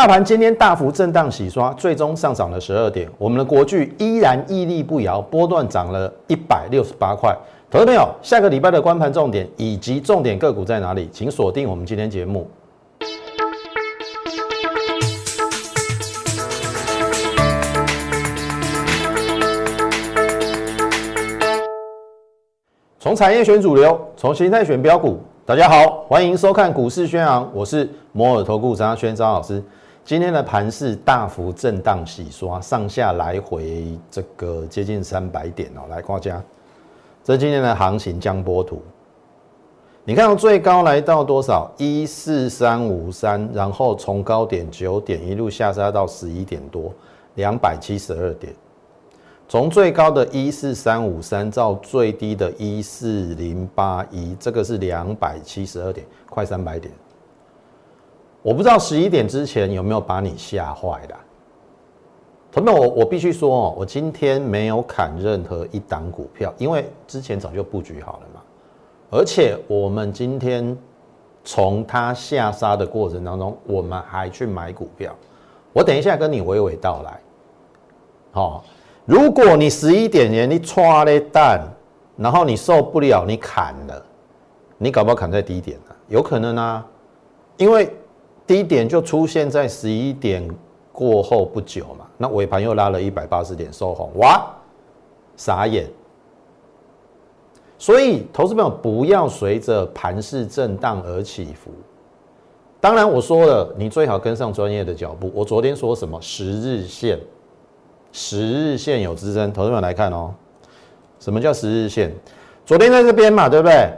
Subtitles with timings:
[0.00, 3.06] 大盘今天大幅震荡洗刷，最终上涨了十二点。
[3.18, 7.36] 我们的国巨依然屹立不摇，波段涨了一百六十八块。
[7.70, 11.06] 投资朋友，下个礼拜的关盘重点以及重点个股在哪里？
[11.12, 12.50] 请锁定我们今天节目。
[22.98, 25.18] 从产业选主流，从形态选标股。
[25.44, 29.62] 大家好，欢迎收看股市宣昂，我是摩尔投顾张轩张老师。
[30.10, 35.82] 今天的盘是大幅震荡洗刷，上下来回这个接近三百点哦。
[35.88, 36.42] 来，大家，
[37.22, 38.82] 这今天的行情江波图，
[40.02, 41.70] 你看到最高来到多少？
[41.76, 46.92] 一四三五三，然后从高点九点一路下杀到十一点多，
[47.36, 48.52] 两百七十二点。
[49.48, 56.92] 从最高的一四三五三到最低的一四零八一，这个是两百七十二点，快三百点。
[58.42, 61.14] 我不知道十一点之前有没有把你吓坏的。
[62.52, 68.40] 同学们，我我必须说哦，我今天没有砍任何一档股票，因为之前早就布局好了嘛。
[69.10, 70.76] 而且我们今天
[71.44, 75.14] 从它下杀的过程当中，我们还去买股票。
[75.72, 77.20] 我等一下跟你娓娓道来。
[78.32, 78.64] 好。
[79.06, 81.66] 如果你十一点前你抓了蛋，
[82.16, 84.04] 然后你受不了，你砍了，
[84.78, 86.86] 你搞不好砍在低点了，有可能啊，
[87.56, 87.92] 因为
[88.50, 90.44] 低点就出现在十一点
[90.90, 94.44] 过后不久嘛，那尾盘又拉了一百八十点收红，哇，
[95.36, 95.88] 傻眼。
[97.78, 101.70] 所以投资朋友不要随着盘势震荡而起伏。
[102.80, 105.30] 当然我说了，你最好跟上专业的脚步。
[105.32, 107.20] 我昨天说什么十日线？
[108.10, 110.34] 十日线有支撑，投资朋友来看哦。
[111.20, 112.12] 什么叫十日线？
[112.66, 113.92] 昨天在这边嘛，对不对？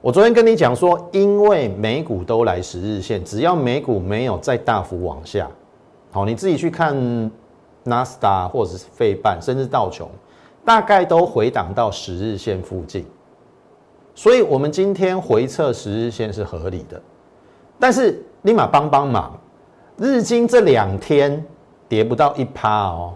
[0.00, 5.50] 我昨天跟你讲说，因为美股都来十日线，只要美股没有再大幅往下，
[6.12, 7.30] 好，你自己去看
[7.82, 10.08] 纳斯达或者是费半，甚至道琼，
[10.64, 13.04] 大概都回档到十日线附近。
[14.14, 17.00] 所以，我们今天回测十日线是合理的。
[17.78, 19.36] 但是，立马帮帮忙，
[19.96, 21.44] 日经这两天。
[21.88, 23.14] 跌不到一趴哦，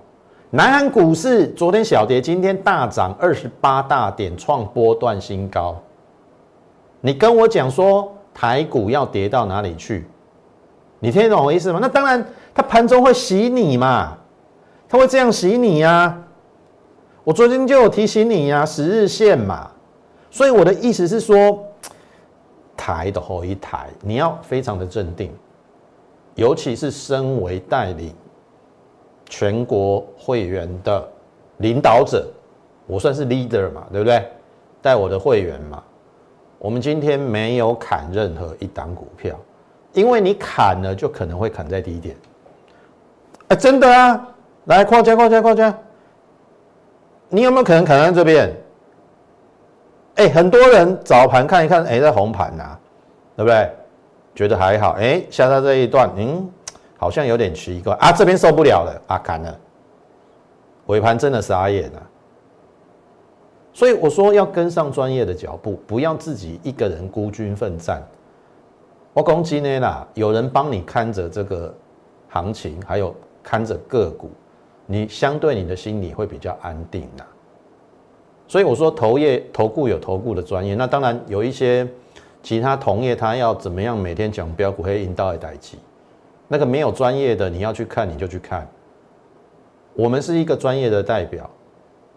[0.49, 5.77] 南韩股市昨天小跌，今天大涨二十八大点，创波段新高。
[7.03, 10.07] 你跟我讲说台股要跌到哪里去？
[11.01, 11.81] 你听得懂我意思吗？
[11.83, 12.25] 那当然，
[12.55, 14.17] 它盘中会洗你嘛，
[14.89, 16.17] 它会这样洗你呀。
[17.25, 19.71] 我昨天就有提醒你呀，十日线嘛。
[20.31, 21.63] 所以我的意思是说，
[22.77, 25.31] 台的后一台，你要非常的镇定，
[26.37, 28.15] 尤其是身为代理。
[29.29, 31.09] 全国会员的
[31.57, 32.31] 领导者，
[32.87, 34.23] 我算是 leader 嘛，对不对？
[34.83, 35.83] 带我的会员嘛。
[36.63, 39.37] 我们今天没有砍任何一档股票，
[39.95, 42.15] 因为你砍了就可能会砍在低点。
[43.49, 44.29] 哎，真的啊！
[44.67, 45.77] 来，框架，框架，框架。
[47.29, 48.55] 你有没有可能砍在这边？
[50.15, 52.79] 哎，很多人早盘看一看，哎，在红盘呐，
[53.37, 53.69] 对不对？
[54.33, 54.93] 觉得还好。
[54.93, 56.49] 哎，下到这一段，嗯。
[56.97, 59.59] 好像有点奇怪啊，这边受不了了啊，砍了，
[60.87, 62.03] 尾盘真的傻眼了。
[63.73, 68.03] 所以我说要跟上专业的脚步，不要自己一个人孤军奋战。
[69.15, 71.75] 我攻击呢啦，有人帮你看着这个
[72.29, 74.31] 行情，还有看着个股，
[74.87, 77.25] 你相对你的心里会比较安定呐。
[78.47, 81.89] 所以我说投业投顾有投顾的专业，那当然有一些
[82.43, 85.79] 其他同业他要怎么样每天讲标股会引导一代机。
[86.49, 88.69] 那个没有专业的，你要去看你就去看。
[89.95, 91.49] 我们是一个专业的代表，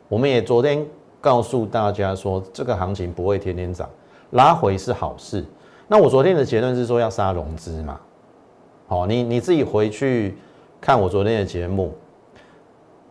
[0.10, 0.86] 我们也昨天
[1.25, 3.90] 告诉大家说，这个行情不会天天涨，
[4.34, 5.44] 拉回是好事。
[5.88, 8.00] 那我昨天的结论是说要杀融资嘛？
[8.86, 10.38] 好，你你自己回去
[10.80, 11.96] 看我昨天的节目，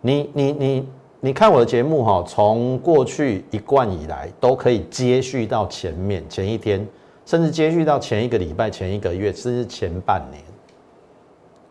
[0.00, 0.88] 你你你
[1.18, 6.86] 你看我的节目哈，从过去一贯以来都可以接续到前面前一天，
[7.26, 10.40] 甚至接续到前一个礼拜、前一个月，甚至前半年。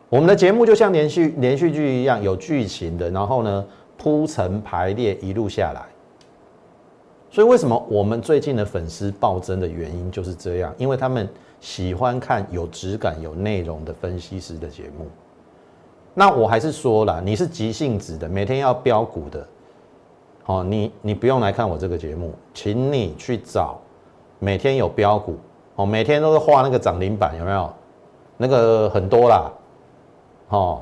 [0.09, 3.65] 我们的节目就像连续连续剧一样，有剧情的，然后呢
[3.97, 5.93] 铺陈排列一路下来。
[7.33, 10.71] 所以为什么我们最近的粉丝暴增的原因就是这样？
[10.77, 11.27] 因为他们
[11.59, 15.07] 喜欢看有质感、有内容的分析师的节目。
[16.13, 19.47] 那我还是说了，你是急性子的，每天要标股的，
[20.45, 23.81] 哦，你你不用来看我这个节目，请你去找
[24.38, 25.35] 每天有标股
[25.75, 27.74] 哦，每天都是画那个涨停板，有没有？
[28.38, 29.51] 那个很多啦。
[30.50, 30.81] 哦，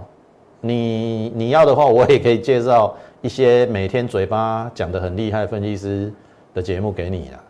[0.60, 6.14] 你你要的话，我也可以介绍一些每天嘴巴讲的很厉害分析师
[6.54, 7.44] 的节目给你了。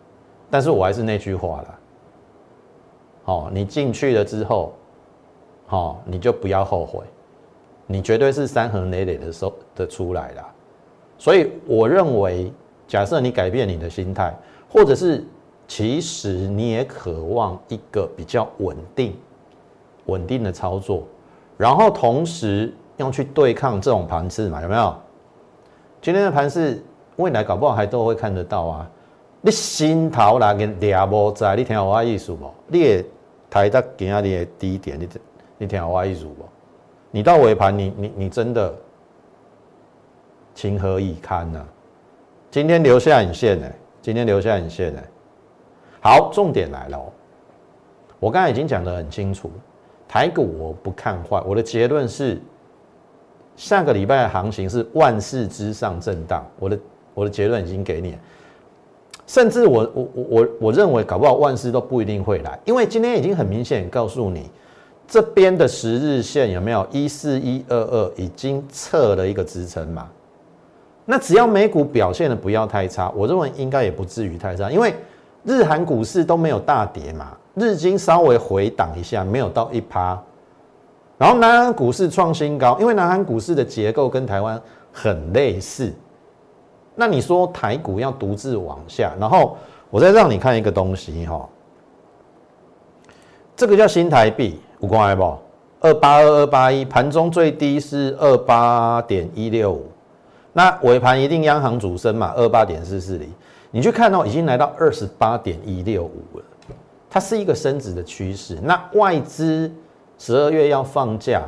[0.50, 1.78] 但是我还是那句话了，
[3.24, 4.74] 哦，你进去了之后，
[5.66, 7.04] 好，你就不要后悔，
[7.86, 10.44] 你绝对是伤痕累累的收的出来了。
[11.16, 12.52] 所以我认为，
[12.86, 14.34] 假设你改变你的心态，
[14.68, 15.24] 或者是
[15.66, 19.16] 其实你也渴望一个比较稳定、
[20.06, 21.04] 稳定的操作，
[21.56, 24.60] 然后同时要去对抗这种盘势嘛？
[24.60, 24.94] 有没有？
[26.02, 26.84] 今天的盘势
[27.16, 28.90] 未来搞不好还都会看得到啊！
[29.40, 32.50] 你心头那个抓无在，你听我意思不？
[32.68, 33.04] 你
[33.50, 35.08] 抬得今日的低点，你
[35.58, 36.48] 你听我意思不？
[37.10, 38.74] 你到尾盘，你你你真的
[40.54, 41.64] 情何以堪呢？
[42.50, 43.66] 今天留下影线呢？
[44.00, 45.00] 今天留下影线呢？
[46.00, 47.12] 好，重点来了哦，
[48.18, 49.50] 我刚才已经讲得很清楚，
[50.08, 52.40] 台股我不看坏，我的结论是。
[53.54, 56.78] 下个礼拜的行情是万事之上震荡，我的
[57.14, 58.16] 我的结论已经给你，
[59.26, 64.50] 甚至我我我我我认为搞不好万事都不一定会来，因为今天已经很明显告诉你，
[65.06, 70.08] 这边的十日线有没有一四一二二已经测了一个支撑嘛？
[71.04, 74.94] 那只要美股表现的不要太差，我认为应该也不至于太差，因为
[75.44, 80.20] 日韩股市都没有大跌嘛，日经稍微回档一下，没有到一趴。
[81.18, 84.60] 然后南韩股市创新高，因为南韩股市的结构跟台湾
[84.92, 85.92] 很类似。
[86.94, 89.56] 那你说台股要独自往下，然后
[89.90, 91.48] 我再让你看一个东西哈，
[93.56, 95.38] 这个叫新台币，五光来不？
[95.80, 99.86] 二八二二八一，盘中最低是二八点一六五，
[100.52, 103.28] 那尾盘一定央行主升嘛，二八点四四零，
[103.70, 106.44] 你去看到已经来到二十八点一六五了，
[107.10, 108.58] 它是一个升值的趋势。
[108.62, 109.70] 那外资。
[110.18, 111.42] 十二月要放假，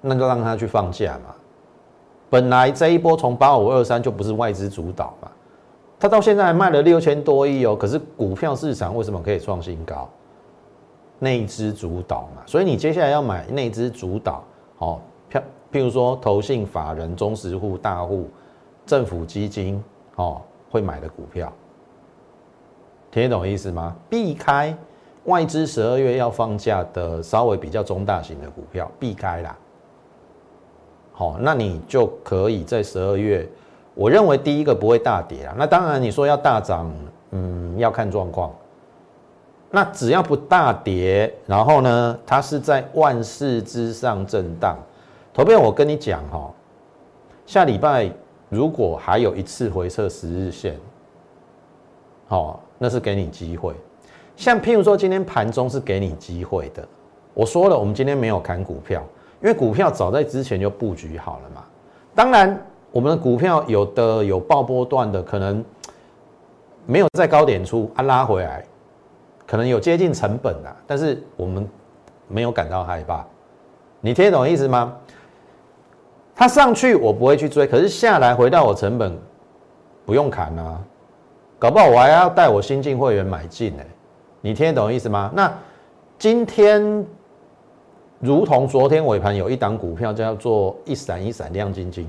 [0.00, 1.32] 那就让它去放假嘛。
[2.30, 5.30] 本来这一波从八五二三就不是外资主导嘛，
[5.98, 7.76] 他到现在还卖了六千多亿哦。
[7.76, 10.08] 可是股票市场为什么可以创新高？
[11.18, 14.42] 内资主导嘛，所以你接下来要买内资主导
[14.78, 18.28] 哦，票譬如说投信法人、中实户、大户、
[18.86, 19.82] 政府基金
[20.16, 20.40] 哦
[20.70, 21.52] 会买的股票，
[23.10, 23.94] 听得懂意思吗？
[24.08, 24.74] 避开。
[25.24, 29.54] 外资十二月要放假的，稍微比较中大型的股票避开啦。
[31.20, 33.46] 好，那你就可以在十二月，
[33.92, 35.54] 我认为第一个不会大跌啊。
[35.54, 36.90] 那当然你说要大涨，
[37.32, 38.50] 嗯，要看状况。
[39.70, 44.78] 那只要不大跌，然后呢，它是在万事之上震荡。
[45.34, 46.50] 投票我跟你讲哈，
[47.44, 48.10] 下礼拜
[48.48, 50.74] 如果还有一次回撤十日线，
[52.28, 53.74] 好，那是给你机会。
[54.36, 56.82] 像譬如说，今天盘中是给你机会的。
[57.34, 59.04] 我说了，我们今天没有砍股票，
[59.42, 61.64] 因为股票早在之前就布局好了嘛。
[62.14, 62.60] 当然，
[62.92, 65.64] 我们的股票有的有爆波段的，可能
[66.86, 68.64] 没有在高点出啊拉回来，
[69.46, 71.66] 可能有接近成本啊，但是我们
[72.28, 73.24] 没有感到害怕。
[74.00, 74.94] 你听得懂意思吗？
[76.34, 79.18] 它上去我不会去追，可是下来回到我成本，
[80.04, 80.80] 不用砍啊。
[81.58, 83.82] 搞不好我还要带我新进会员买进呢。
[84.40, 85.30] 你听得懂意思吗？
[85.34, 85.52] 那
[86.18, 87.06] 今天
[88.20, 92.06] 如同昨天尾盘有一档股票叫做一闪一闪亮晶晶，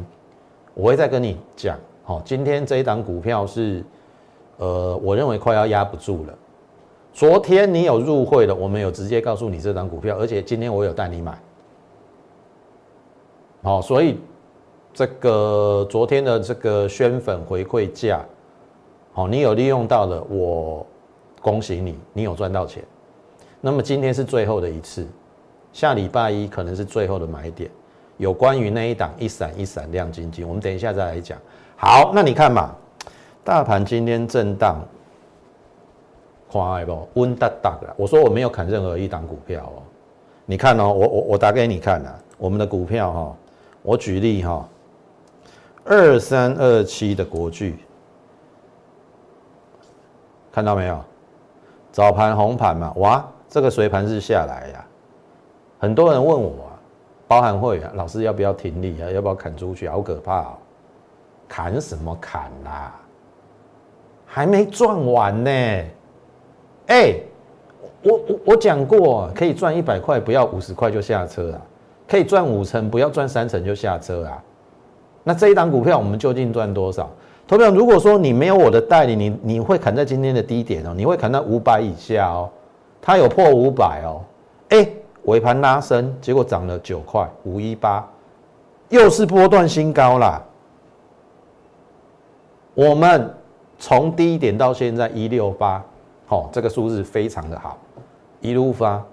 [0.73, 1.79] 我会再跟你讲。
[2.03, 3.83] 好，今天这一档股票是，
[4.57, 6.33] 呃，我认为快要压不住了。
[7.13, 11.37] 昨天你有入会的，我们有直接告诉你这档股票，而且今天我有带你买。
[13.63, 14.19] 好，所以
[14.93, 18.25] 这个昨天的这个宣粉回馈价，
[19.13, 20.85] 好，你有利用到了我。
[21.41, 22.83] 恭喜你，你有赚到钱。
[23.61, 25.07] 那么今天是最后的一次，
[25.73, 27.69] 下礼拜一可能是最后的买点。
[28.17, 31.37] 有关于那一档一闪一闪亮晶晶，我们等一下再来讲。
[31.75, 32.75] 好，那你看嘛，
[33.43, 34.79] 大盘今天震荡，
[36.47, 37.07] 快不？
[37.15, 37.91] 温哒哒的。
[37.97, 39.81] 我说我没有砍任何一档股票哦。
[40.45, 43.35] 你看哦，我我我打给你看啊，我们的股票哈，
[43.81, 44.69] 我举例哈，
[45.85, 47.79] 二三二七的国巨，
[50.51, 51.03] 看到没有？
[51.91, 54.85] 早盘红盘嘛，哇，这个随盘是下来呀。
[55.81, 56.53] 很多人问我，
[57.27, 59.09] 包含会员老师要不要停利啊？
[59.09, 59.89] 要不要砍出去？
[59.89, 60.53] 好可怕哦！
[61.47, 62.95] 砍什么砍啦？
[64.27, 65.51] 还没赚完呢。
[66.85, 67.15] 哎，
[68.03, 71.61] 我我我讲过，可以赚一百块，不要五十块就下车啊。
[72.07, 74.43] 可以赚五成，不要赚三成就下车啊。
[75.23, 77.09] 那这一档股票，我们究竟赚多少？
[77.47, 82.47] 投票，如果说你没有我的代理，你你会砍在今天的低点哦，你会砍到五百以下哦，
[83.01, 84.21] 它有破五百哦，
[84.69, 84.87] 哎，
[85.23, 88.07] 尾盘拉升，结果涨了九块五一八，
[88.89, 90.41] 又是波段新高啦。
[92.73, 93.33] 我们
[93.77, 95.83] 从低点到现在一六八，
[96.25, 97.77] 好，这个数字非常的好，
[98.39, 99.03] 一路发，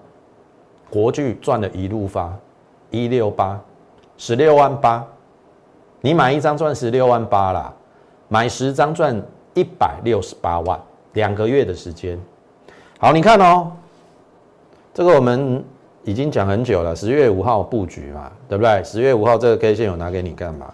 [0.89, 2.33] 国巨赚了一路发
[2.89, 3.59] 一六八
[4.17, 5.05] 十六万八，
[6.01, 7.73] 你买一张赚十六万八啦，
[8.27, 9.21] 买十张赚
[9.53, 10.79] 一百六十八万，
[11.13, 12.19] 两个月的时间。
[12.97, 13.71] 好，你看哦，
[14.93, 15.63] 这个我们
[16.03, 18.83] 已经讲很久了，十月五号布局嘛，对不对？
[18.83, 20.73] 十月五号这个 K 线有拿给你干嘛？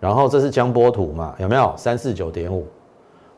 [0.00, 2.66] 然后这是江波图嘛，有没有三四九点五？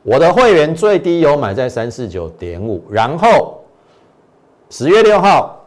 [0.02, 3.60] 我的会员最低有买在三四九点五，然后
[4.70, 5.64] 十月六号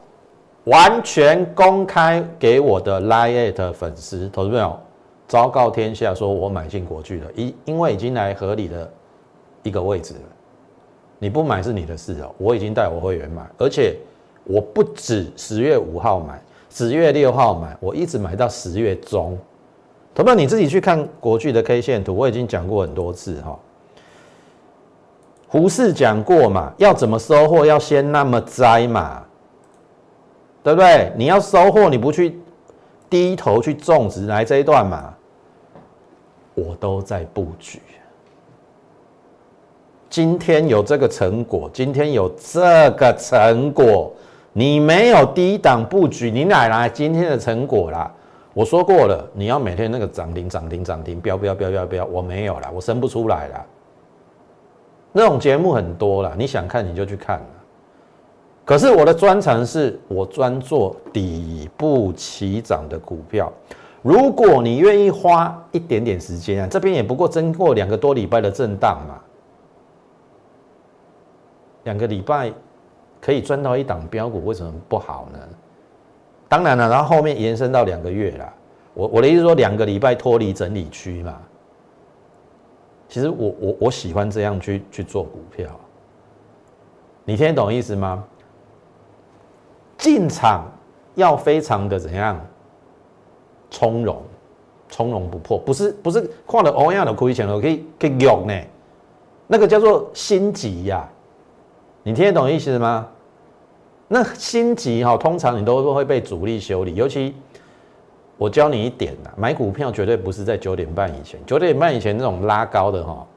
[0.66, 4.78] 完全公开给我的 Line 粉丝，投资朋友
[5.28, 8.92] 昭告天下，说我买进国巨了，因因为已经来合理的
[9.64, 10.22] 一个位置了，
[11.20, 13.96] 你不买是你的事哦，我已经带我会员买，而且
[14.44, 19.38] 我不止十月五号买，十月六号买，我一直买到十月中，
[20.16, 23.58] 投资朋友你自己去看国巨的 K 线图，我已经讲过很多次哈。
[25.48, 29.24] 胡适讲过嘛，要怎么收获，要先那么栽嘛，
[30.62, 31.12] 对不对？
[31.18, 32.40] 你要收获，你不去
[33.10, 35.14] 低头去种植，来这一段嘛，
[36.54, 37.82] 我都在布局。
[40.08, 44.12] 今天有这个成果，今天有这个成果，
[44.60, 48.12] 你没有低档布局，你哪来今天的成果啦？
[48.54, 53.66] 我说过了，你要每天那个涨停涨停涨停，飙飙飙飙飙，我没有啦，我生不出来啦。
[55.14, 57.42] 那种节目很多了，你想看你就去看
[58.66, 63.50] 可是我的专长是我专做底部起涨的股票。
[64.02, 69.22] 如果你愿意花一点点时间啊，这边也不过经过两个多礼拜的震荡嘛，
[71.86, 72.52] 两个礼拜
[73.22, 75.40] 可以赚到一档标股，为什么不好呢？
[76.48, 78.54] 当然了，然后后面延伸到两个月了。
[78.94, 81.38] 我我的意思说，两个礼拜脱离整理区嘛。
[83.08, 85.68] 其实我我我喜欢这样去去做股票，
[87.26, 88.24] 你听得懂意思吗？
[89.98, 90.66] 进场
[91.16, 92.40] 要非常的怎样？
[93.70, 94.24] 从容，
[94.90, 98.54] 从容不迫，不是不是跨了欧亚的亏钱了可以可以用呢？
[99.46, 101.08] 那个叫做心急呀，
[102.10, 103.08] 你听得懂意思吗？
[104.08, 107.36] 那心急哈，通常你都会被主力修理，尤其。
[108.36, 111.40] 我教你一点呐，买股票绝对不是在九点半以前。
[111.46, 113.28] 九点半以前那种拉高的哈，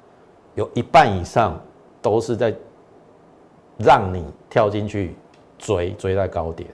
[0.54, 1.60] 有一半以上
[2.00, 2.54] 都是在
[3.76, 5.14] 让你跳进去
[5.58, 6.70] 追，追在高点。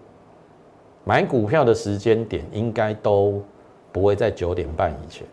[1.03, 3.43] 买股票的时间点应该都
[3.91, 5.27] 不会在九点半以前，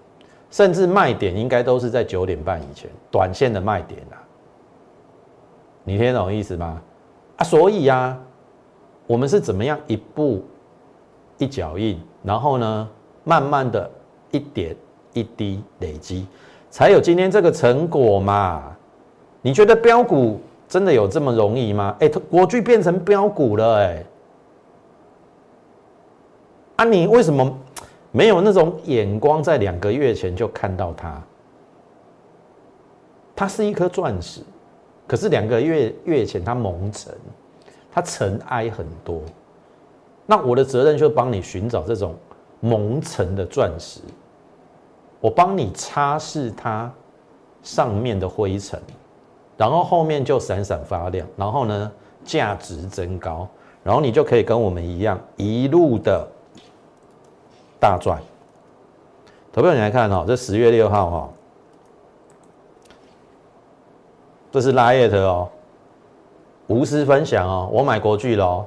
[0.50, 4.18] 甚至卖点应该都是在九点半以前，短线的卖点啊。
[5.86, 6.82] 你听懂意思吗？
[7.38, 8.18] 啊，所以啊，
[9.06, 10.44] 我们是怎么样一步
[11.38, 12.02] 一脚印？
[12.24, 12.90] 然后呢，
[13.24, 13.90] 慢慢的
[14.32, 14.76] 一点
[15.14, 16.26] 一滴累积，
[16.72, 18.76] 才有今天这个成果嘛？
[19.44, 21.96] 你觉得标股真的有这么容易吗？
[22.00, 24.04] 哎，国巨变成标股了，哎，
[26.78, 27.56] 啊，你为什么
[28.12, 31.22] 没有那种眼光，在两个月前就看到它？
[33.36, 34.42] 它是一颗钻石，
[35.08, 37.14] 可是两个月月前它蒙尘，
[37.92, 39.22] 它尘埃很多。
[40.26, 42.16] 那我的责任就帮你寻找这种
[42.60, 44.00] 蒙尘的钻石，
[45.20, 46.92] 我帮你擦拭它
[47.62, 48.82] 上面的灰尘，
[49.56, 51.92] 然后后面就闪闪发亮，然后呢
[52.24, 53.48] 价值增高，
[53.84, 56.28] 然后你就可以跟我们一样一路的
[57.80, 58.20] 大赚。
[59.54, 61.30] 投票你来看哦，这十月六号哈，
[64.56, 65.50] 这是拉页的哦，
[66.68, 68.66] 无私分享哦，我买国巨喽。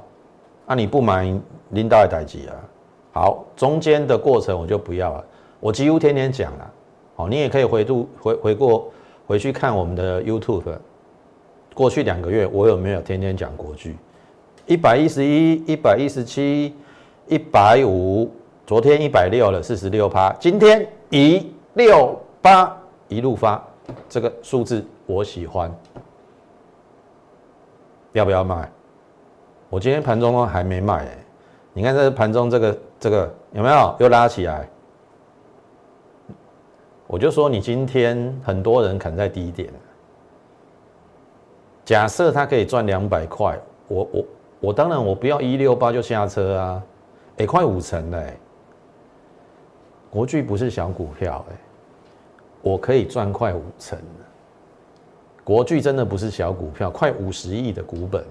[0.67, 1.35] 那你不买
[1.69, 2.53] 领导的代级啊？
[3.11, 5.25] 好，中间的过程我就不要了。
[5.59, 6.71] 我几乎天天讲了。
[7.15, 8.91] 好，你也可以回度回回过
[9.25, 10.77] 回去看我们的 YouTube。
[11.73, 13.97] 过去两个月我有没有天天讲国剧？
[14.67, 16.71] 一百一十一、一百一十七、
[17.25, 18.29] 一百五，
[18.67, 20.31] 昨天一百六了，四十六趴。
[20.33, 22.77] 今天一六八
[23.07, 23.59] 一路发，
[24.07, 25.75] 这个数字我喜欢，
[28.11, 28.71] 要不要卖？
[29.67, 31.17] 我今天盘中还没卖哎，
[31.73, 33.95] 你看这盘中这个这个有没有？
[33.99, 34.69] 又拉起来？
[37.07, 39.73] 我就说你今天很多人肯在低点，
[41.83, 44.25] 假设他可以赚两百块，我我
[44.59, 46.83] 我当然我不要一六八就下车啊，
[47.37, 48.37] 哎快五成嘞，
[50.11, 51.55] 国巨不是小股票哎，
[52.61, 53.97] 我可以赚快五成
[55.43, 58.23] 国巨真的不是小股票，快五十亿的股本。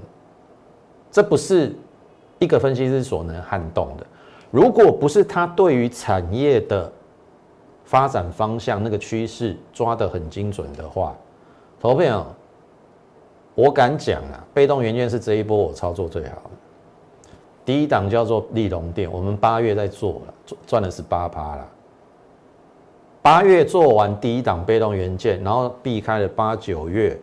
[1.10, 1.74] 这不是
[2.38, 4.06] 一个分析师所能撼动的。
[4.50, 6.90] 如果不是他对于产业的
[7.84, 11.16] 发展方向那个趋势抓得很精准的话，
[11.80, 12.26] 投票，
[13.54, 16.50] 我敢讲啊，被动元件是这一波我操作最好的。
[17.64, 20.34] 第一档叫做利隆店，我们八月在做了，
[20.66, 21.68] 赚了十八趴了。
[23.28, 27.14] 八月做完第一档被动元件，然后避开了八九月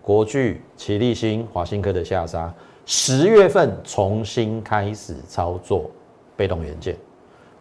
[0.00, 2.50] 国巨、奇力新、华新科的下杀，
[2.86, 5.90] 十月份重新开始操作
[6.34, 6.96] 被动元件。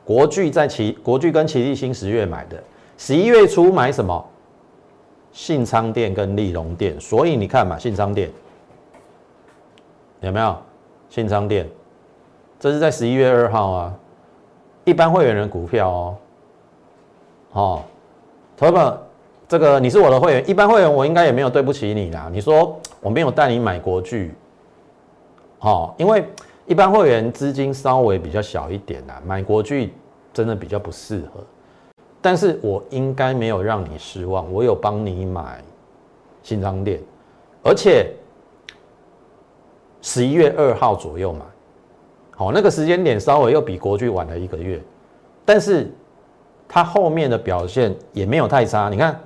[0.05, 2.63] 国巨在奇国巨跟奇力新十月买的，
[2.97, 4.25] 十一月初买什么？
[5.33, 8.31] 信昌店跟利隆店，所以你看嘛，信昌店
[10.21, 10.55] 有没有？
[11.09, 11.67] 信昌店。
[12.61, 13.93] 这是在十一月二号啊，
[14.85, 16.17] 一般会员人股票哦，
[17.53, 17.83] 哦，
[18.55, 18.97] 投保
[19.47, 22.29] 这个你是我的会员，一般会员我应该也没有对不起你啦。
[22.31, 24.33] 你说 我没有带你买国巨，
[25.59, 26.23] 哦，因为
[26.67, 29.93] 一般会员资金稍微比较小一点啦，买国巨
[30.31, 31.43] 真的比较不适合。
[32.21, 35.63] 但是我应该没有让你失望，我有帮你买
[36.43, 36.99] 新商店，
[37.63, 38.11] 而且
[40.01, 41.39] 十一月二号左右买。
[42.35, 44.81] 好，那个时间点稍微又比国巨晚了一个月，
[45.43, 45.91] 但是
[46.69, 48.87] 它后面的表现也没有太差。
[48.87, 49.19] 你看，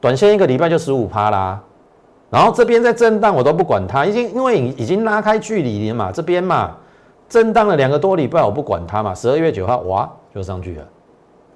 [0.00, 1.60] 短线一个礼拜就十五趴啦，
[2.30, 6.76] 然后这边在震荡，我都不管它，已经因为已经拉开距离了嘛，这边嘛
[7.28, 9.14] 震荡了两个多礼拜，我不管它嘛。
[9.14, 10.88] 十二月九号哇就上去了，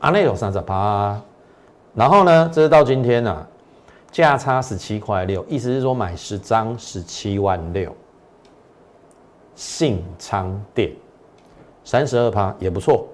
[0.00, 1.18] 啊那有三十趴，
[1.94, 3.46] 然后呢，这是到今天啊，
[4.10, 7.94] 价差十七块六，意思是说买十张十七万六。
[9.56, 10.90] 信昌店
[11.84, 13.06] 三十二趴也不错，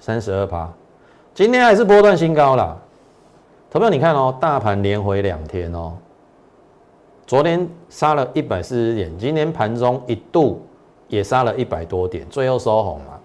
[0.00, 0.68] 三十二趴，
[1.38, 2.76] 今天还是波段新高啦。
[3.70, 5.96] 投票你看哦，大盘连回两天哦，
[7.28, 10.60] 昨天杀了一百四十点，今天盘中一度
[11.06, 13.20] 也杀了一百多点，最后收红嘛。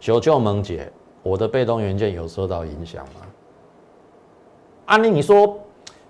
[0.00, 0.90] 求救萌姐，
[1.22, 3.20] 我的被动元件有受到影响吗？
[4.86, 5.56] 安利你说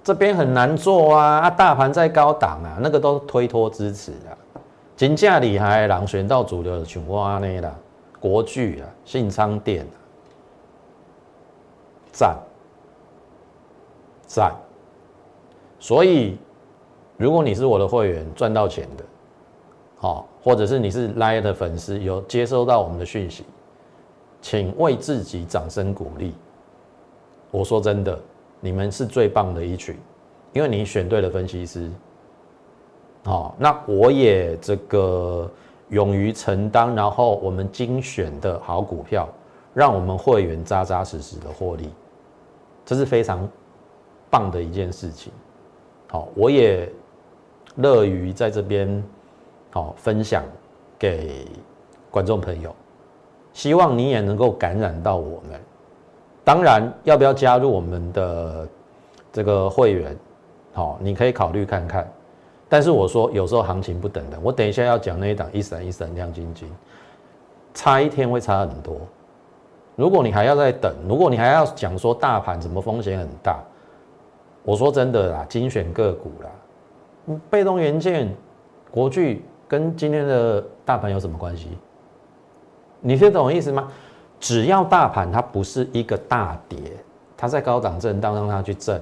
[0.03, 4.33] 这边很难做啊，啊大盘在高档啊，那个都推脱支持啊。
[4.97, 7.71] 金价厉害，人选到主流的像我安尼啦，
[8.19, 10.00] 国巨啊，信昌店啊，
[12.13, 12.39] 赞
[14.27, 14.55] 赞。
[15.79, 16.37] 所以，
[17.17, 19.05] 如果你是我的会员，赚到钱的，
[19.99, 23.45] 好，或者是你是 Line 的粉丝，有接收到我们的讯息，
[24.43, 26.35] 请为自己掌声鼓励。
[27.51, 28.19] 我说真的，
[28.61, 29.99] 你们是最棒的一群，
[30.53, 31.91] 因为你选对了分析师。
[33.25, 35.51] 好，那我也这个
[35.89, 39.29] 勇于承担，然后我们精选的好股票，
[39.73, 41.89] 让我们会员扎扎实实的获利，
[42.85, 43.49] 这是非常
[44.29, 45.33] 棒的一件事情。
[46.09, 46.91] 好，我也
[47.77, 49.03] 乐于在这边
[49.71, 50.43] 好分享
[50.99, 51.47] 给
[52.11, 52.75] 观众朋友，
[53.53, 55.61] 希望你也能够感染到我们。
[56.43, 58.69] 当然，要不要加入我们的
[59.33, 60.17] 这个会员？
[60.73, 62.11] 好，你可以考虑看看。
[62.69, 64.41] 但是我说，有时候行情不等人。
[64.43, 66.69] 我等一下要讲那一档一闪一闪亮晶晶，
[67.75, 69.01] 差一天会差很多。
[70.01, 73.63] 如果你还要再等，如果你还要讲说大盘怎么风险很大，
[74.63, 78.35] 我说真的啦，精选个股啦，被动元件、
[78.91, 81.77] 国巨跟今天的大盘有什么关系？
[83.01, 83.93] 你听懂我意思吗？
[84.39, 86.79] 只要大盘它不是一个大跌，
[87.37, 88.99] 它在高档震荡，让它去震。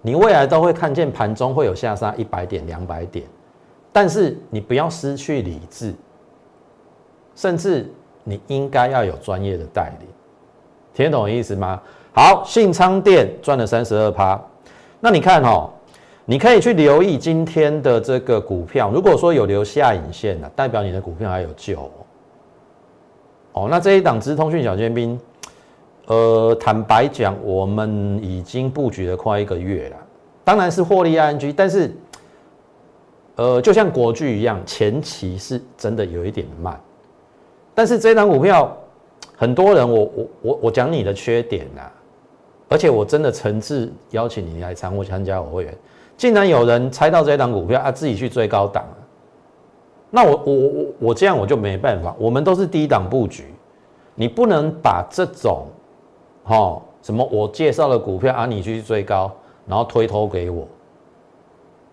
[0.00, 3.26] 你未来都会看见盘中会有下杀一百点、两百点，
[3.92, 5.94] 但是你不要失去理智，
[7.34, 7.92] 甚至
[8.28, 10.06] 你应该要有专业的代理，
[10.92, 11.80] 听得懂我意思吗？
[12.12, 14.40] 好，信昌店赚了三十二趴，
[15.00, 15.70] 那你看哦，
[16.24, 21.90] 你可以去留意今天的这个股票，如果说有留下影线的，代表你的股票还有救
[23.52, 23.68] 哦。
[23.70, 25.18] 那这一档直通讯小尖兵。
[26.06, 29.96] 呃，坦白讲，我们已经布局了快一个月了，
[30.42, 31.94] 当然是获利 ING，但是，
[33.36, 36.80] 呃，就像国巨一样，前期是真的有一点慢，
[37.78, 38.76] 但是这张股票，
[39.36, 41.82] 很多人，我我我我讲你的缺点呐，
[42.68, 45.72] 而且我真的诚挚邀请你来参我参加我会员，
[46.16, 48.84] 竟然有人猜到这张股票啊，自己去追高档
[50.10, 53.44] 那我我我我这样我就没办法，我们都是低档布局，
[54.16, 55.66] 你不能把这种。
[56.46, 57.24] 哦，什么？
[57.30, 59.30] 我介绍的股票啊，你去追高，
[59.68, 60.66] 然后推脱给我，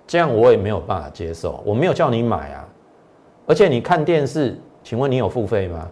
[0.07, 1.61] 这样我也没有办法接受。
[1.63, 2.67] 我没有叫你买啊，
[3.45, 5.89] 而且你看电视，请问你有付费吗？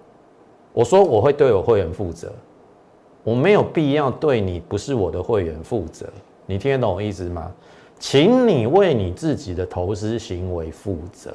[0.71, 2.31] 我说我会对我会员负责，
[3.23, 6.05] 我没有必要对你不是我的会员负责。
[6.45, 7.51] 你听得懂我意思吗？
[7.97, 11.33] 请你为你自己的投资行为负责。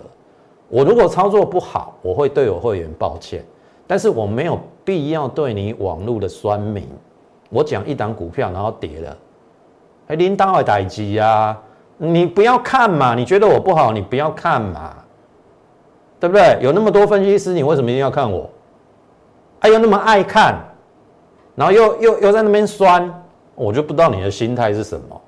[0.68, 3.44] 我如果操作不好，我会对我会员抱歉，
[3.88, 6.86] 但是我没有必要对你网络的酸民。
[7.50, 9.16] 我讲一档股票，然后跌了，
[10.06, 11.60] 哎，领导会待机啊！
[11.96, 14.94] 你不要看嘛，你觉得我不好，你不要看嘛。
[16.20, 16.58] 对不对？
[16.60, 18.50] 有那么多分析师，你为什么一定要看我？
[19.60, 20.56] 哎，又那么爱看，
[21.54, 25.20] 然后又又又在那边酸，我就不知道你的心态是什么。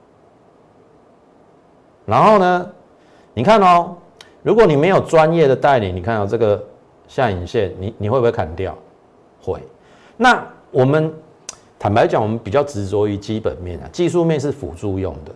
[2.07, 2.71] 然后呢，
[3.35, 3.97] 你看哦，
[4.43, 6.63] 如果你没有专业的带领，你看到这个
[7.07, 8.77] 下影线，你你会不会砍掉？
[9.43, 9.61] 会。
[10.17, 11.13] 那我们
[11.79, 15.33] 坦白讲，我们比较执着于基本面啊，技术面是辅助用的。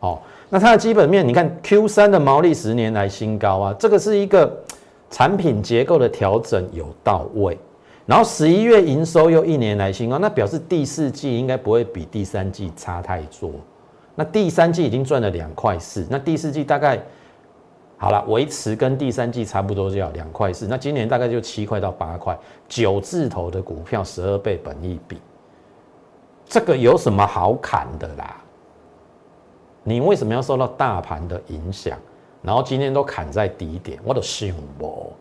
[0.00, 0.18] 哦，
[0.52, 4.52] 那它的基本面，你看 Q 三的毛利十年来新高啊，这个是一个
[5.08, 7.56] 产品结构的调整有到位，
[8.04, 13.52] 然后十一月营收又一年来新高，那表示第四季应该不会比第三季差太多。
[14.16, 17.00] 那第三季已经赚了两块四，那第四季大概
[17.96, 22.36] 好了，维持跟第三季差不多就要两块四，那今年大概就七块到八块，
[22.68, 25.16] 九字头的股票十二倍本益比，
[26.44, 28.39] 这个有什么好砍的啦？
[29.90, 31.98] 你为什么要受到大盘的影响？
[32.42, 35.12] 然后今天都砍在低点，我都信不？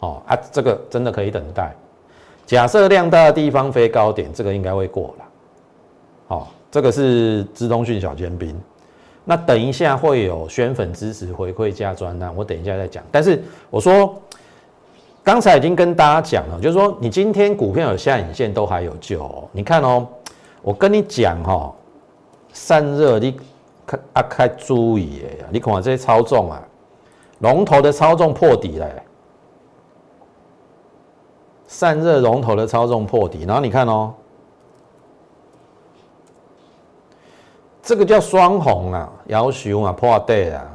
[0.00, 1.72] 哦啊，这个真的可以等待。
[2.44, 5.24] 假设量大的地方飞高点，这个应该会过了。
[6.26, 8.54] 好，这个是资通讯小尖兵。
[9.24, 13.04] 那等一下会有宣粉支持回馈加专栏，我等一下再讲。
[13.10, 14.20] 但是我说，
[15.22, 19.48] 刚才已经跟大家讲了，就是说你今天股票有下影线都还有救。
[19.52, 20.06] 你看哦，
[20.60, 21.72] 我跟你讲哈。
[22.52, 23.38] 散热，你
[23.86, 25.46] 看啊，开注意的呀！
[25.50, 26.62] 你看这些操纵啊，
[27.40, 28.86] 龙头的操纵破底了，
[31.66, 34.12] 散热龙头的操纵破底，然后你看哦，
[37.82, 40.66] 这个叫双红啊，要求啊破底啊，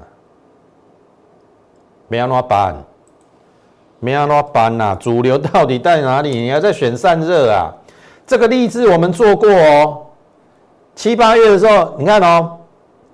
[2.07, 2.75] 没安怎办？
[3.99, 4.95] 没安怎办呐？
[4.99, 6.29] 主流到底在哪里？
[6.29, 7.73] 你要在选散热啊？
[8.25, 10.05] 这个例子我们做过哦。
[10.95, 12.57] 七八月的时候，你看哦，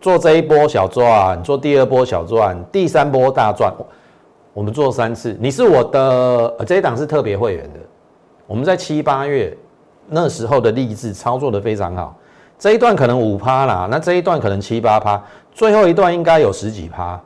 [0.02, 3.74] 做这一波小赚，做第二波小赚，第三波大赚，
[4.54, 5.36] 我们做三次。
[5.40, 7.80] 你是我的这一档是特别会员的，
[8.46, 9.56] 我们在七八月
[10.08, 12.16] 那时候的励志操作的非常好，
[12.58, 15.22] 这一段可能五趴啦，那这一段可能七八趴，
[15.54, 17.20] 最后一段应该有十几趴，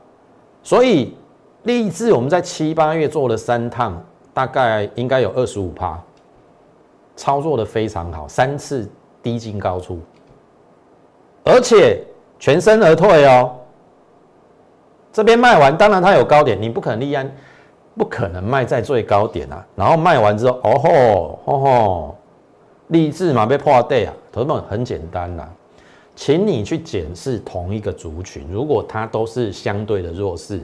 [0.61, 1.15] 所以
[1.63, 3.99] 励志我们在七八月做了三趟，
[4.33, 5.99] 大概应该有二十五趴，
[7.15, 8.87] 操作的非常好，三次
[9.23, 9.99] 低进高出。
[11.43, 12.01] 而且
[12.39, 13.55] 全身而退哦，
[15.11, 17.29] 这边卖完，当然它有高点，你不可能立安，
[17.95, 19.65] 不可能卖在最高点啊。
[19.75, 22.15] 然后卖完之后，哦吼，哦吼，
[22.87, 25.51] 励志嘛被破底啊，同学们很简单啦，
[26.15, 30.61] 请你去检视同一个族群，如果它都是相对的弱势，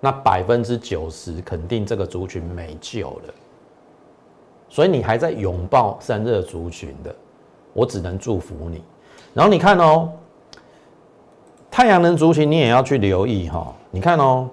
[0.00, 3.34] 那百分之九十肯定这个族群没救了。
[4.68, 7.14] 所以你还在拥抱散热族群的，
[7.72, 8.82] 我只能祝福你。
[9.34, 10.10] 然后你看哦，
[11.70, 13.72] 太阳能族群你也要去留意哈。
[13.90, 14.48] 你看哦，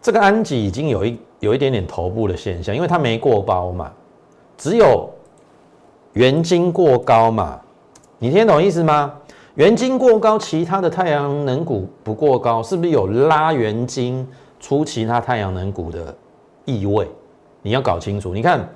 [0.00, 3.90] 这个安吉已经有一有一点点头部的现象，因为它没过高嘛，
[4.56, 5.10] 只有
[6.12, 7.60] 原金过高嘛。
[8.18, 9.12] 你听懂意思吗？
[9.56, 14.26] 原金过高，其他的太阳能股不过高，是不是有拉原金
[14.60, 16.14] 出其他太阳能股的
[16.64, 17.08] 意味？
[17.62, 18.32] 你要搞清楚。
[18.32, 18.68] 你看。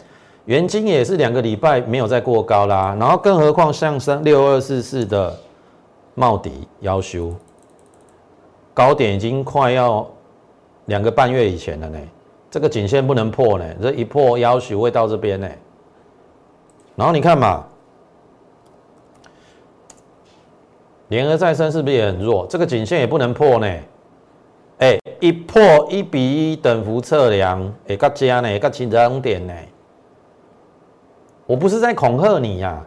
[0.51, 5.39] 元金也是两个礼拜没有再过高啦，然后更何况像三六二四四的
[6.17, 7.33] 茂迪要修
[8.75, 10.05] 高点已经快要
[10.87, 11.99] 两个半月以前了呢，
[12.51, 15.49] 这个颈线不能破呢，这一破要求会到这边呢。
[16.97, 17.65] 然后你看嘛，
[21.11, 22.45] 联合再生是不是也很弱？
[22.51, 23.73] 这个颈线也不能破呢。
[24.79, 29.55] 哎，一破一比一等幅测量，哎，个加呢，个起涨点呢。
[31.51, 32.81] 我不是在恐吓你呀，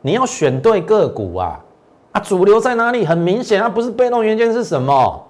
[0.00, 1.64] 你要选对个股啊！
[2.10, 3.06] 啊，主流在哪里？
[3.06, 5.24] 很明显，啊不是被动元件是什么？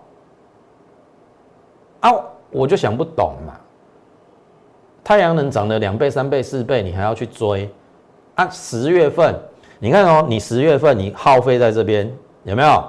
[2.01, 2.11] 啊，
[2.51, 3.53] 我就想不懂嘛。
[5.05, 7.70] 太阳能涨了两倍、三倍、四倍，你还要去追？
[8.37, 9.38] 啊，十月份，
[9.79, 12.11] 你看哦，你十月份你耗费在这边
[12.44, 12.83] 有没有？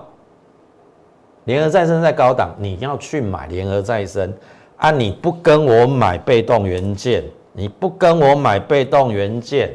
[1.43, 4.33] 联合再生在高档，你要去买联合再生
[4.77, 4.91] 啊！
[4.91, 7.21] 你不跟我买被动元件？
[7.53, 9.71] 你不跟我买被动元件，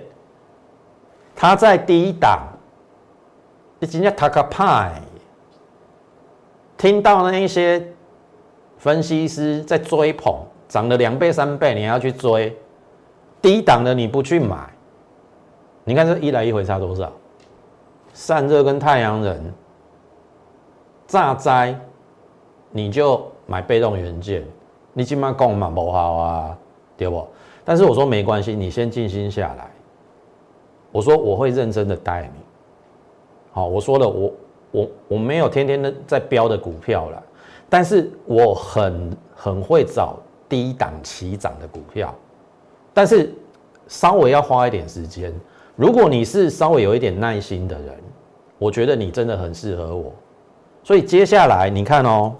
[1.34, 2.40] 它在低档，
[3.78, 5.00] 你今天塔克派，
[6.78, 7.86] 听到那一些
[8.78, 10.34] 分析师在追捧，
[10.68, 12.56] 涨了两倍三倍，你还要去追。
[13.42, 14.56] 低档的，你不去买，
[15.84, 17.12] 你看这一来一回差多少？
[18.12, 19.52] 散热跟太阳能。
[21.06, 21.78] 炸灾，
[22.70, 24.44] 你就买被动元件，
[24.92, 26.58] 你今麦讲嘛不好啊，
[26.96, 27.28] 对不？
[27.66, 29.68] 但是我说没关系，你先静心下来。
[30.92, 32.40] 我说我会认真的带你。
[33.50, 34.32] 好，我说了，我
[34.70, 37.22] 我我没有天天的在标的股票了。
[37.68, 40.16] 但是我很很会找
[40.48, 42.14] 低档起涨的股票，
[42.94, 43.34] 但是
[43.88, 45.34] 稍微要花一点时间。
[45.74, 47.94] 如果你是稍微有一点耐心的人，
[48.58, 50.12] 我觉得你真的很适合我。
[50.84, 52.32] 所以接下来你看哦，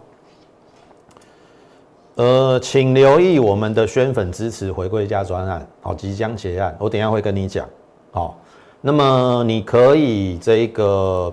[2.17, 7.69] 呃，请留意我们的宣粉支持回归加专案，好，即将结案，我等下会跟你讲。
[8.11, 8.39] 好，
[8.81, 11.31] 那么你可以这个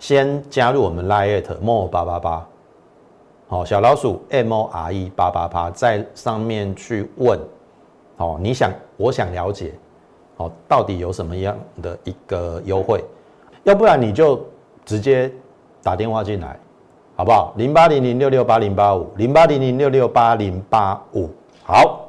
[0.00, 2.48] 先加入我们 l i t More 八八八，
[3.46, 7.38] 好，小老鼠 M O R E 八八八，在上面去问，
[8.16, 9.72] 好，你想，我想了解。
[10.36, 13.04] 好，到底有什么样的一个优惠？
[13.62, 14.44] 要不然你就
[14.84, 15.30] 直接
[15.84, 16.58] 打电话进来，
[17.18, 17.52] 好不好？
[17.56, 21.28] 零八零零六六八零八五，零八零零六六八零八五。
[21.64, 22.08] 好，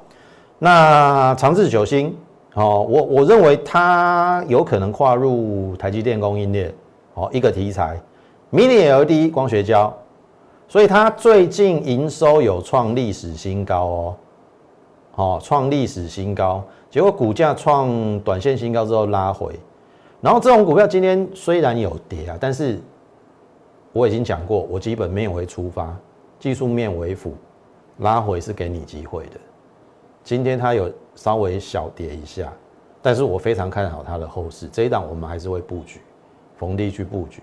[0.59, 2.15] 那长治久兴，
[2.53, 6.71] 哦，我我认为它有可能跨入台积电供应链，
[7.15, 7.99] 哦，一个题材
[8.53, 9.91] ，Mini LED 光学胶，
[10.67, 14.15] 所以它最近营收有创历史新高哦，
[15.15, 16.63] 哦，创历史新高。
[16.91, 19.59] 结果股价创短线新高之后拉回，
[20.21, 22.79] 然后这种股票今天虽然有跌啊，但是
[23.91, 25.95] 我已经讲过，我基本面为出发，
[26.39, 27.33] 技术面为辅，
[27.97, 29.39] 拉回是给你机会的。
[30.23, 32.51] 今天它有稍微小跌一下，
[33.01, 36.01] 但是我非常看好它的后市，这一档我们还是会布局，
[36.57, 37.41] 逢低去布局。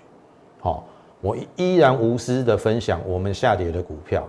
[0.60, 0.84] 好，
[1.20, 4.26] 我依然无私的分享我们下跌的股票，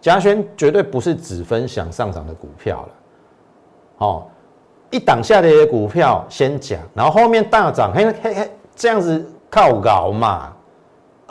[0.00, 2.88] 嘉轩绝对不是只分享上涨的股票了，
[3.96, 4.28] 好。
[4.90, 10.52] 一档下跌的股票先讲，然后后面大涨，嘿嘿嘿，这样子靠搞嘛，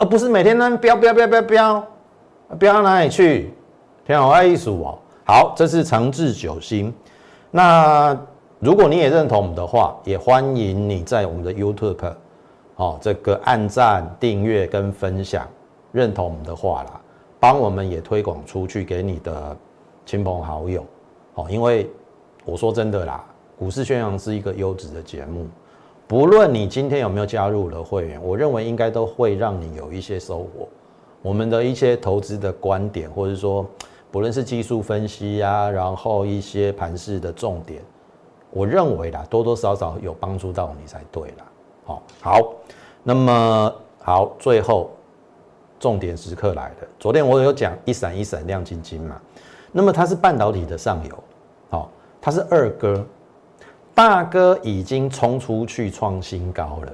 [0.02, 1.86] 而不是每天那飙飙飙飙飙，
[2.58, 3.54] 飙到哪里去？
[4.04, 4.98] 挺好意思哦。
[5.24, 6.92] 好，这是长治久兴。
[7.52, 8.18] 那
[8.58, 12.12] 如果你也认同我们的话，也欢迎你在我们的 YouTube，
[12.74, 15.46] 哦，这个按赞、订阅跟分享，
[15.92, 17.00] 认同我们的话啦，
[17.38, 19.56] 帮我们也推广出去给你的
[20.04, 20.84] 亲朋好友。
[21.34, 21.88] 哦，因为
[22.44, 23.24] 我说真的啦。
[23.56, 25.46] 股市宣扬是一个优质的节目，
[26.12, 30.68] 不论你今天有没有加入了会员，我认为应该都会让你有一些收获。
[31.22, 33.66] 我们的一些投资的观点，或者说
[34.10, 37.82] 不论是技术分析呀，然后一些盘势的重点，
[38.50, 41.46] 我认为啦，多多少少有帮助到你才对啦。
[41.86, 42.54] 好，好，
[43.02, 44.90] 那么好，最后
[45.80, 46.88] 重点时刻来了。
[46.98, 49.18] 昨天我有讲一闪一闪亮晶晶嘛，
[49.72, 51.18] 那么它是半导体的上游，
[51.70, 53.02] 好，它是二哥。
[53.94, 56.92] 大哥已经冲出去创新高了，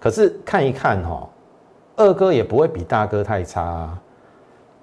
[0.00, 1.28] 可是看一看哈，
[1.96, 3.96] 二哥也不会比大哥太差。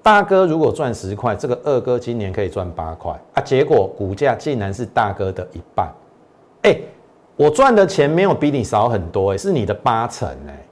[0.02, 3.42] 大哥如果赚十块，这个二哥今年可以赚八块啊！
[3.42, 5.94] 结果股价竟然是大哥的一半，
[6.62, 6.80] 哎，
[7.36, 10.66] 我赚的钱没有比你少很多，哎，是你的八成，哎，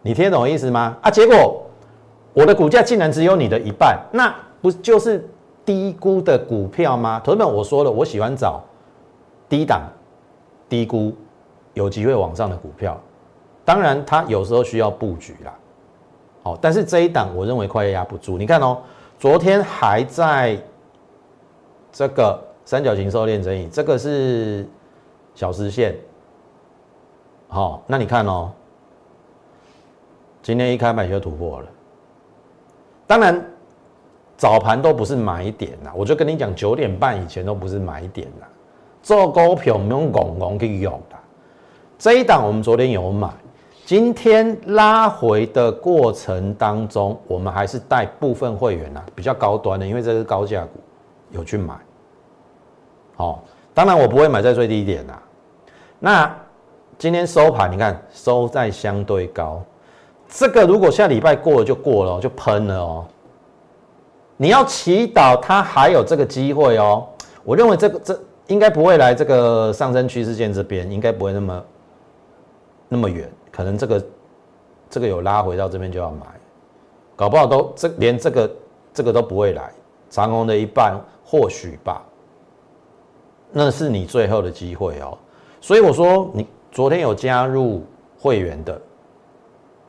[0.00, 0.96] 你听得懂意思吗？
[1.02, 1.62] 啊，结果
[2.32, 5.28] 我的股价竟然只有你的一半，那不就是
[5.62, 7.20] 低估的股票吗？
[7.22, 8.64] 同学们，我说了，我喜欢找。
[9.48, 9.82] 低档、
[10.68, 11.14] 低估、
[11.74, 13.00] 有机会往上的股票，
[13.64, 15.54] 当然它有时候需要布局啦。
[16.42, 18.36] 好，但是这一档我认为快要压不住。
[18.36, 18.78] 你看哦，
[19.18, 20.58] 昨天还在
[21.90, 24.68] 这个三角形收敛整理，这个是
[25.34, 25.94] 小时线。
[27.48, 28.52] 好，那你看哦，
[30.42, 31.68] 今天一开盘就突破了。
[33.06, 33.42] 当然
[34.36, 38.46] 早盘都不是买点呐，我就跟你讲，九点半以前都不是买点呐。
[39.04, 41.16] 做股票用拱拱去用的，
[41.98, 43.28] 这一档我们昨天有买，
[43.84, 50.80] 今天拉回的过程当中，我们还是带部分会员呐，比较高端的，因为这是高价股，
[51.32, 51.74] 有去买。
[53.14, 55.12] 好，当然我不会买在最低点呐。
[55.98, 56.34] 那
[56.96, 59.62] 今天收盘，你看收在相对高，
[60.30, 63.04] 这个如果下礼拜过了就过了，就喷了哦。
[64.38, 67.06] 你要祈祷它还有这个机会哦。
[67.44, 68.18] 我认为这个这。
[68.48, 71.64] 应该不会来这个上升趋势线这边，应该不会那么
[72.88, 74.06] 那么远，可能这个
[74.90, 76.26] 这个有拉回到这边就要买，
[77.16, 78.56] 搞不好都这连这个
[78.92, 79.72] 这个都不会来，
[80.10, 82.04] 长虹的一半或许吧，
[83.50, 85.16] 那是你最后的机会哦。
[85.60, 87.82] 所以我说你昨天有加入
[88.18, 88.78] 会员的，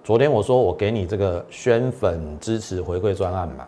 [0.02, 3.68] 昨天我说我给你这个宣粉支持回馈专案嘛，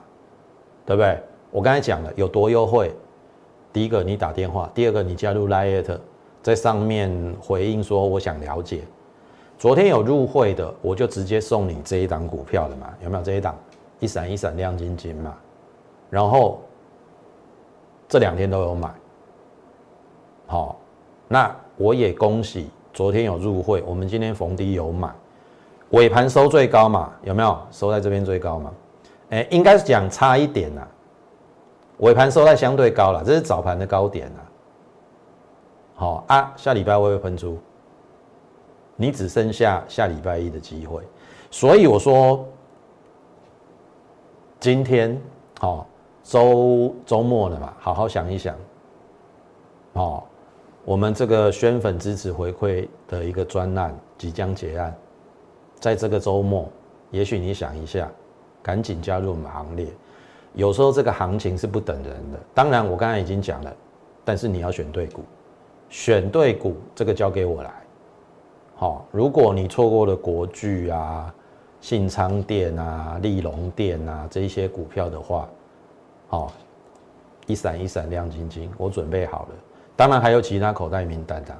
[0.85, 1.19] 对不对？
[1.51, 2.95] 我刚才讲了有多优惠。
[3.77, 5.99] 第一个你打电话，第二个你加入 Lite，
[6.41, 8.81] 在上面回应说我想了解。
[9.55, 12.91] 昨天有入会的，我就直接送你这一档股票了嘛？
[13.03, 13.55] 有没有这一档？
[13.99, 15.31] 一闪一闪亮晶晶嘛。
[16.09, 16.59] 然后
[18.09, 18.91] 这两天都有买。
[20.47, 20.79] 好，
[21.27, 25.13] 那我也恭喜昨天有入会，我们今天逢低有买，
[25.91, 27.13] 尾盘收最高嘛？
[27.21, 28.73] 有没有收在这边最高嘛？
[29.29, 30.81] 哎，应该是讲差一点呐。
[31.97, 34.41] 尾盘收在相对高了，这是早盘的高点啊。
[35.95, 37.57] 好啊，下礼拜会不会喷出？
[38.95, 41.03] 你只剩下下礼拜一的机会，
[41.51, 42.45] 所以我说
[44.59, 45.19] 今天
[45.59, 45.87] 好
[46.23, 48.55] 周周末了嘛，好好想一想。
[49.93, 50.23] 哦，
[50.85, 54.95] 我们这个宣粉支持回馈的一个专案即将结案，
[55.79, 56.69] 在这个周末，
[57.09, 58.07] 也许你想一下，
[58.61, 59.87] 赶紧加入我们行列。
[60.57, 63.71] 有时候这个行情是不等人的，当然我刚才已经讲了，
[64.25, 65.21] 但是你要选对股，
[65.87, 67.71] 选对股，这个交给我来。
[68.75, 71.31] 好，如果你错过了国巨啊、
[71.79, 75.47] 信昌店啊、利隆店啊这些股票的话，
[76.27, 76.51] 好，
[77.45, 79.49] 一闪一闪亮晶晶，我准备好了。
[79.95, 81.55] 当然还有其他口袋名单的，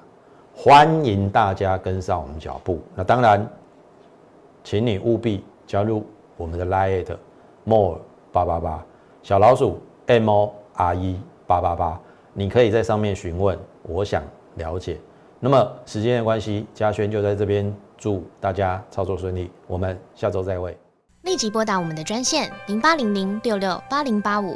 [0.56, 2.82] 欢迎大家跟上我们脚步。
[2.96, 3.48] 那当然，
[4.64, 6.04] 请你务必加入
[6.36, 7.16] 我们的 Lite
[7.64, 8.00] More
[8.38, 8.86] 八八八
[9.24, 12.00] 小老鼠 M O R E 八八八，
[12.34, 14.22] 你可以在上面询问，我想
[14.58, 15.00] 了解。
[15.40, 20.78] 那么时间的关系，嘉轩就在这边祝大家操作顺利，我们下周再会。
[21.24, 24.56] 立即拨打我们的专线零八零零六六八零八五。